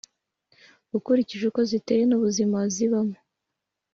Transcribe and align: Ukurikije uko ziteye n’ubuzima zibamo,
Ukurikije 0.97 1.43
uko 1.47 1.61
ziteye 1.69 2.03
n’ubuzima 2.07 2.57
zibamo, 2.73 3.17